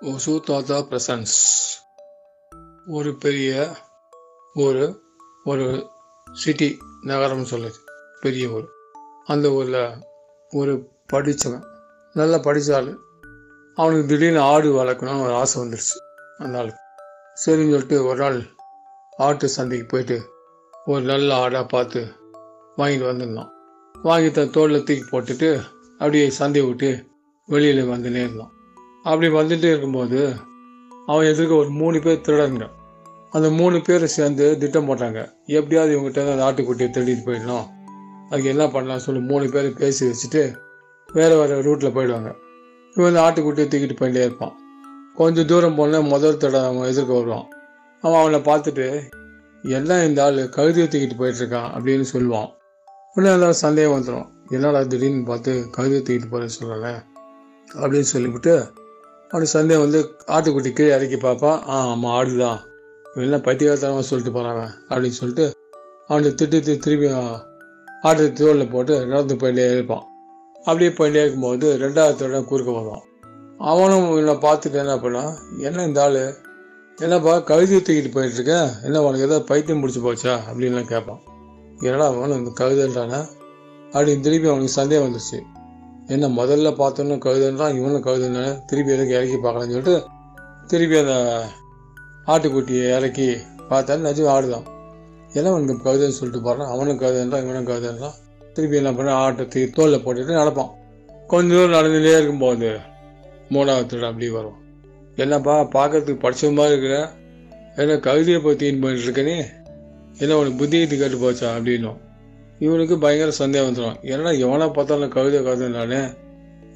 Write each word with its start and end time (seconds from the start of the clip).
ஒசு 0.00 0.40
தாத்தா 0.40 0.78
பிரசன்ஸ். 0.78 1.36
ஒரு 2.86 3.16
பெரிய 3.16 3.76
ஒரு 4.54 5.02
ஒரு 5.44 5.90
சிட்டி 6.32 6.78
நகரம்னு 7.02 7.46
சொல்லுது. 7.50 7.74
பெரிய 8.20 8.48
ஊர். 8.48 8.68
அந்த 9.24 9.50
ஊரில் 9.50 10.04
ஒரு 10.50 10.88
படித்தவன் 11.06 11.64
நல்லா 12.12 12.38
படித்த 12.38 12.76
ஆள். 12.76 12.98
அவனுக்கு 13.74 14.06
திடீர்னு 14.06 14.40
ஆடு 14.40 14.84
வளர்க்கணும்னு 14.84 15.24
ஒரு 15.24 15.34
ஆசை 15.34 15.62
வந்துடுச்சு 15.62 15.96
அந்த 16.38 16.58
ஆளுக்கு. 16.58 16.80
சரின்னு 17.32 17.70
சொல்லிட்டு 17.70 18.04
ஒரு 18.04 18.18
நாள் 18.18 18.46
ஆட்டு 19.16 19.48
சந்தைக்கு 19.48 19.86
போயிட்டு 19.86 20.32
ஒரு 20.84 21.02
நல்ல 21.02 21.48
ஆடாக 21.48 21.68
பார்த்து 21.68 22.12
வாங்கிட்டு 22.76 23.08
வந்துருந்தான். 23.10 23.50
வாங்கி 24.02 24.30
தன் 24.30 24.50
தோளில் 24.50 24.84
தூக்கி 24.84 25.18
போட்டுட்டு 25.18 25.62
அப்படியே 25.92 26.30
சந்தையை 26.30 26.70
விட்டு 26.70 27.07
வெளியில் 27.48 27.90
வந்துனே 27.90 28.20
இருந்தான் 28.24 28.52
அப்படி 29.02 29.28
வந்துட்டே 29.28 29.68
இருக்கும்போது 29.70 30.34
அவன் 31.06 31.26
எதிர்க்க 31.26 31.54
ஒரு 31.54 31.70
மூணு 31.70 31.98
பேர் 32.00 32.24
திருடங்க. 32.26 32.66
அந்த 33.30 33.50
மூணு 33.50 33.80
பேர் 33.80 34.04
சேர்ந்து 34.06 34.58
திட்டம் 34.58 34.88
போட்டாங்க. 34.88 35.20
எப்படியாவது 35.46 35.92
இவங்ககிட்ட 35.94 36.22
அந்த 36.32 36.44
ஆட்டுக்குட்டியை 36.48 36.88
திருடிட்டு 36.96 37.26
போயிடணும். 37.26 37.66
அதுக்கு 38.28 38.48
என்ன 38.48 38.68
பண்ணலாம் 38.68 38.98
சொல்லி 38.98 39.20
மூணு 39.20 39.48
பேர் 39.48 39.72
பேசி 39.72 40.06
வச்சுட்டு 40.06 40.42
வேறு 41.12 41.34
வேறு 41.38 41.56
ரூட்டில் 41.66 41.94
போயிடுவாங்க. 41.96 42.30
இவன் 42.94 43.14
அந்த 43.14 43.22
ஆட்டுக்குட்டியை 43.26 43.66
தூக்கிட்டு 43.72 43.96
போயிட்டே 44.00 44.24
இருப்பான். 44.24 44.54
கொஞ்சம் 45.14 45.46
தூரம் 45.46 45.74
போனால் 45.74 46.02
முதல் 46.02 46.36
தடவை 46.36 46.66
அவன் 46.70 46.90
எதிர்க்க 46.90 47.14
வருவான். 47.14 47.48
அவன் 48.04 48.20
அவனை 48.20 48.40
பார்த்துட்டு 48.40 49.02
எல்லாம் 49.62 50.02
இந்த 50.02 50.24
ஆள் 50.24 50.34
கழுதியை 50.34 50.88
தூக்கிட்டு 50.88 51.20
போயிட்டுருக்கான் 51.20 51.70
அப்படின்னு 51.76 52.04
சொல்லுவான். 52.12 52.50
உடனே 53.14 53.32
எல்லாம் 53.32 53.52
சந்தேகம் 53.52 53.96
வந்துடும் 53.96 54.28
என்னடா 54.48 54.82
திடீர்னு 54.82 55.24
பார்த்து 55.24 55.52
கழுதியை 55.76 56.02
தூக்கிட்டு 56.02 56.28
போகிறேன்னு 56.30 56.58
சொல்லலை 56.62 56.92
அப்படின்னு 57.74 58.00
சொல்லிவிட்டு 58.00 58.72
அவனுக்கு 59.28 59.46
சந்தேகம் 59.46 59.82
வந்து 59.82 60.14
ஆட்டுக்குட்டி 60.26 60.72
கீழே 60.72 60.94
இறக்கி 60.94 61.16
பார்ப்பான். 61.16 61.62
ஆ 61.68 61.80
ஆமாம் 61.86 62.12
ஆடு 62.12 62.38
தான் 62.38 62.60
இவெல்லாம் 63.14 63.44
பைத்தியகாரத்தனமாக 63.44 64.00
சொல்லிட்டு 64.00 64.38
போகிறாங்க 64.38 64.68
அப்படின்னு 64.88 65.08
சொல்லிட்டு 65.08 65.52
அவனை 66.06 66.30
திட்டு 66.30 66.60
தி- 66.60 66.78
திருப்பி 66.78 67.10
ஆட்டு 68.02 68.32
தோளில் 68.32 68.68
போட்டு 68.68 69.06
நடந்து 69.06 69.34
போயிட்டே 69.34 69.72
இருப்பான். 69.72 70.02
அப்படியே 70.64 70.90
போயிட்டே 70.90 71.20
இருக்கும்போது 71.20 71.78
ரெண்டாவது 71.78 72.16
தடவை 72.16 72.44
குறுக்க 72.44 72.72
வருவான். 72.72 73.02
அவனும் 73.58 74.10
இவனை 74.10 74.34
பார்த்துட்டு 74.34 74.72
என்ன 74.72 74.96
பண்ணான் 74.96 75.34
என்ன 75.58 75.84
இந்த 75.84 76.02
ஆள்? 76.02 76.34
என்னப்பா 76.96 77.36
கழுதியை 77.36 77.80
தூக்கிட்டு 77.80 78.10
போயிட்டு 78.10 78.68
என்ன 78.82 79.02
உனக்கு 79.02 79.26
ஏதாவது 79.26 79.42
பைத்தியம் 79.42 79.86
பிடிச்சி 79.86 80.06
போச்சா? 80.06 80.38
அப்படின்லாம் 80.52 80.84
கேட்பான். 80.84 81.20
என்னடா 81.78 82.06
அவன் 82.06 82.30
இந்த 82.30 82.64
கழுதைன்றானே? 82.64 83.24
அப்படின்னு 83.90 84.20
திருப்பி 84.20 84.46
அவனுக்கு 84.46 84.72
சந்தேகம் 84.72 85.12
வந்துச்சு 85.12 85.40
என்ன 86.08 86.28
முதல்ல 86.40 86.68
பார்த்தோன்னு 86.80 87.16
கழுதுன்றான் 87.24 87.76
இவனும் 87.78 88.04
கழுதுன்னு 88.04 88.44
திருப்பி 88.66 88.92
எதுக்கு 88.92 89.14
இறக்கி 89.14 89.36
பார்க்கலான்னு 89.36 89.74
சொல்லிட்டு 89.76 89.96
திருப்பி 90.66 90.96
அந்த 90.98 91.16
ஆட்டுக்குட்டியை 92.26 92.86
இறக்கி 92.96 93.28
பார்த்தாலும் 93.68 94.06
நிஜம் 94.06 94.32
ஆடுதான். 94.34 94.66
எல்லாம் 95.32 95.54
அவனுக்கு 95.54 95.84
கழுதுன்னு 95.86 96.16
சொல்லிட்டு 96.18 96.46
போடுறான் 96.46 96.72
அவனும் 96.74 97.00
கழுதுன்றான் 97.00 97.44
இவனும் 97.44 97.68
கழுதுன்றான் 97.68 98.16
திருப்பி 98.54 98.76
என்ன 98.76 98.92
பண்ண 98.92 99.12
ஆட்டை 99.12 99.46
தீ 99.48 99.60
தோலில் 99.64 100.04
போட்டுட்டு 100.04 100.40
நடப்பான். 100.40 100.70
கொஞ்ச 101.26 101.54
தூரம் 101.54 101.76
நடந்துகிட்டே 101.78 102.12
இருக்கும்போது 102.16 102.70
மூணாவது 103.50 103.86
திருடன் 103.86 104.10
அப்படி 104.10 104.30
வரும் 104.30 104.58
என்னப்பா 105.16 105.54
பார்க்கறதுக்கு 105.60 106.24
படித்த 106.24 106.50
மாதிரி 106.50 106.74
இருக்கிற 106.74 106.96
என்ன 107.76 107.96
கவிதையை 107.96 108.38
போய் 108.42 108.56
தீன் 108.56 108.80
பண்ணிட்டு 108.80 109.04
இருக்க 109.04 109.22
நீ? 109.22 109.36
என்ன 110.18 110.36
உனக்கு 110.38 110.58
புத்தி 110.58 110.86
கேட்டு 110.86 111.18
போச்சா 111.24 111.48
அப்படின்னும். 111.56 111.98
இவனுக்கு 112.58 112.98
பயங்கர 112.98 113.30
சந்தேகம் 113.30 113.68
வந்துடும் 113.68 113.98
ஏன்னா 114.02 114.30
எவனை 114.44 114.72
பார்த்தாலும் 114.72 115.08
கவிதை 115.08 115.40
கவிதைனாலே 115.40 116.16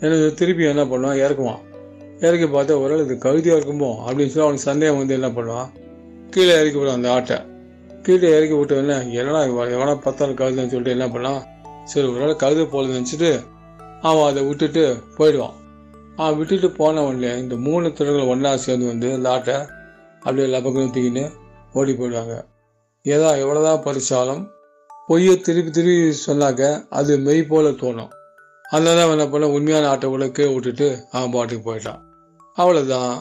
எனக்கு 0.00 0.32
திருப்பி 0.36 0.64
என்ன 0.64 0.84
பண்ணுவான்? 0.84 1.20
இறக்குவான். 1.24 1.60
இறக்கி 2.20 2.46
பார்த்தா 2.46 2.80
ஒரு 2.80 3.04
இது 3.04 3.18
கவிதையாக 3.18 3.62
இருக்குமோ? 3.62 3.90
அப்படின்னு 4.04 4.32
சொல்லி 4.32 4.40
அவனுக்கு 4.40 4.68
சந்தேகம் 4.70 4.96
வந்து 4.96 5.14
என்ன 5.14 5.28
பண்ணுவான்? 5.28 5.68
கீழே 6.30 6.52
இறக்கி 6.52 6.78
விடுவான் 6.78 6.96
அந்த 6.96 7.12
ஆட்டை. 7.12 7.36
கீழே 8.02 8.28
இறக்கி 8.36 8.54
விட்ட 8.54 8.74
உடனே 8.74 9.12
என்னடா 9.12 9.44
எவனா 9.44 9.94
பார்த்தாலும் 10.00 10.36
கவிதைன்னு 10.36 10.72
சொல்லிட்டு 10.72 10.90
என்ன 10.90 11.06
பண்ணான்? 11.06 11.42
சரி 11.84 12.06
ஒரு 12.06 12.18
நாள் 12.18 12.36
கவிதை 12.36 12.64
போல 12.64 12.88
நினச்சிட்டு 12.88 13.40
அவன் 14.02 14.24
அதை 14.24 14.42
விட்டுட்டு 14.42 14.96
போயிடுவான். 15.16 15.56
அவன் 16.16 16.38
விட்டுட்டு 16.38 16.70
போன 16.70 17.04
உடனே 17.04 17.38
இந்த 17.38 17.56
மூணு 17.56 17.92
திறன்கள் 17.92 18.26
ஒன்றா 18.26 18.56
சேர்ந்து 18.56 18.86
வந்து 18.86 19.14
இந்த 19.16 19.30
ஆட்டை 19.30 19.54
அப்படியே 20.14 20.44
எல்லா 20.44 20.60
பக்கம் 20.60 20.92
தூக்கின்னு 20.92 21.30
ஓடி 21.72 21.92
போயிடுவாங்க. 21.92 22.44
ஏதா 23.02 23.32
எவ்வளோதான் 23.34 23.84
பறிச்சாலும் 23.86 24.42
பொய்யை 25.06 25.40
திருப்பி 25.40 25.70
திருப்பி 25.70 26.32
சொன்னாக்க 26.32 26.86
அது 26.88 27.18
மெய் 27.18 27.42
போல 27.42 27.68
தோணும். 27.70 28.10
அதனால 28.70 29.02
அவன் 29.02 29.18
என்ன 29.18 29.30
பண்ண 29.30 29.48
உண்மையான 29.48 29.88
ஆட்டை 29.88 30.08
கூட 30.08 30.28
கீழே 30.28 30.52
விட்டுட்டு 30.52 31.04
அவன் 31.10 31.30
பாட்டுக்கு 31.30 31.64
போயிட்டான். 31.68 32.00
அவ்வளோதான் 32.58 33.12